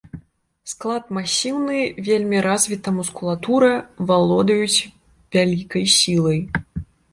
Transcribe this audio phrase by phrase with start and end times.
[0.71, 3.71] Склад масіўны, вельмі развіта мускулатура,
[4.09, 4.85] валодаюць
[5.35, 6.45] вялікай сілай.